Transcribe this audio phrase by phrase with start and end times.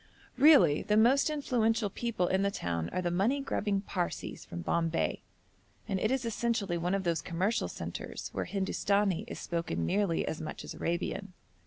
[0.35, 5.21] Really the most influential people in the town are the money grubbing Parsees from Bombay,
[5.87, 10.41] and it is essentially one of those commercial centres where Hindustani is spoken nearly as
[10.41, 11.33] much as Arabian.